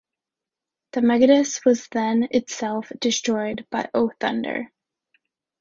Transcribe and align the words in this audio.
The 0.93 1.01
megadeus 1.01 1.63
was 1.63 1.87
then 1.89 2.27
itself 2.31 2.91
destroyed 2.99 3.67
by 3.69 3.91
O 3.93 4.09
Thunder. 4.19 4.71